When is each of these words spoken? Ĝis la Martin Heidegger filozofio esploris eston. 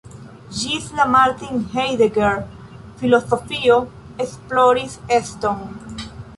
Ĝis 0.59 0.87
la 0.99 1.03
Martin 1.15 1.59
Heidegger 1.73 2.33
filozofio 3.03 3.79
esploris 4.27 4.99
eston. 5.23 5.65